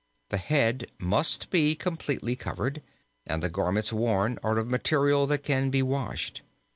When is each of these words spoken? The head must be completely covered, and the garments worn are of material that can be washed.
The 0.29 0.37
head 0.39 0.89
must 0.97 1.51
be 1.51 1.75
completely 1.75 2.35
covered, 2.35 2.81
and 3.27 3.43
the 3.43 3.49
garments 3.51 3.93
worn 3.93 4.39
are 4.41 4.57
of 4.57 4.67
material 4.67 5.27
that 5.27 5.43
can 5.43 5.69
be 5.69 5.83
washed. 5.83 6.41